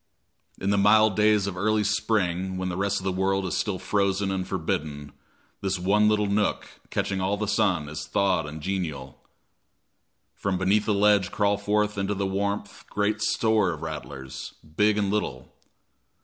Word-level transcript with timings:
In 0.59 0.71
the 0.71 0.79
mild 0.79 1.15
days 1.15 1.45
of 1.45 1.55
early 1.55 1.83
spring, 1.83 2.57
when 2.57 2.69
the 2.69 2.75
rest 2.75 2.99
of 2.99 3.03
the 3.03 3.11
world 3.11 3.45
is 3.45 3.55
still 3.55 3.77
frozen 3.77 4.31
and 4.31 4.47
forbidden, 4.47 5.11
this 5.61 5.77
one 5.77 6.09
little 6.09 6.25
nook, 6.25 6.67
catching 6.89 7.21
all 7.21 7.37
the 7.37 7.47
sun, 7.47 7.87
is 7.87 8.07
thawed 8.07 8.47
and 8.47 8.61
genial. 8.61 9.21
From 10.33 10.57
beneath 10.57 10.87
the 10.87 10.93
ledge 10.95 11.31
crawl 11.31 11.59
forth 11.59 11.99
into 11.99 12.15
the 12.15 12.25
warmth 12.25 12.83
great 12.89 13.21
store 13.21 13.73
of 13.73 13.83
rattlers, 13.83 14.55
big 14.75 14.97
and 14.97 15.11
little. 15.11 15.53